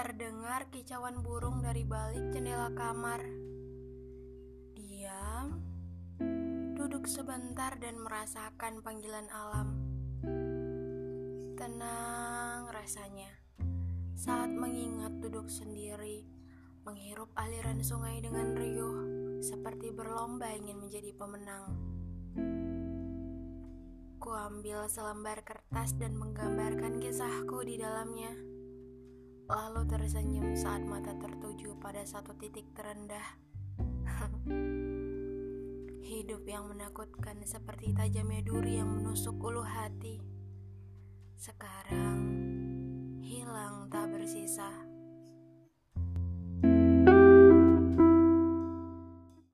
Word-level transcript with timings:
Terdengar 0.00 0.64
kicauan 0.72 1.20
burung 1.20 1.60
dari 1.60 1.84
balik 1.84 2.32
jendela 2.32 2.72
kamar. 2.72 3.20
Diam, 4.72 5.60
duduk 6.72 7.04
sebentar 7.04 7.76
dan 7.76 8.00
merasakan 8.00 8.80
panggilan 8.80 9.28
alam. 9.28 9.76
Tenang 11.52 12.72
rasanya 12.72 13.28
saat 14.16 14.48
mengingat 14.48 15.20
duduk 15.20 15.52
sendiri, 15.52 16.24
menghirup 16.88 17.28
aliran 17.36 17.84
sungai 17.84 18.24
dengan 18.24 18.56
riuh, 18.56 19.04
seperti 19.44 19.92
berlomba 19.92 20.48
ingin 20.48 20.80
menjadi 20.80 21.12
pemenang. 21.12 21.76
Kuambil 24.16 24.88
selembar 24.88 25.44
kertas 25.44 25.92
dan 26.00 26.16
menggambarkan 26.16 27.04
kisahku 27.04 27.60
di 27.68 27.76
dalamnya 27.76 28.49
lalu 29.50 29.82
tersenyum 29.90 30.54
saat 30.54 30.86
mata 30.86 31.10
tertuju 31.18 31.74
pada 31.82 32.06
satu 32.06 32.38
titik 32.38 32.70
terendah. 32.70 33.26
Hidup 36.10 36.46
yang 36.46 36.70
menakutkan 36.70 37.42
seperti 37.42 37.90
tajamnya 37.90 38.46
duri 38.46 38.78
yang 38.78 38.94
menusuk 38.94 39.34
ulu 39.42 39.66
hati. 39.66 40.22
Sekarang. 41.34 42.09